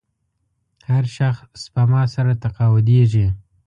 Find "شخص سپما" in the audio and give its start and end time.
1.17-2.03